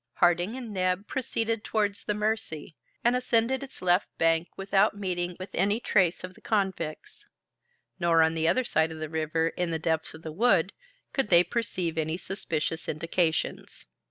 [0.13, 5.51] Harding and Neb proceeded towards the Mercy, and ascended its left bank without meeting with
[5.53, 7.23] any trace of the convicts;
[7.99, 10.73] nor on the other side of the river, in the depths of the wood,
[11.13, 13.85] could they perceive any suspicious indications.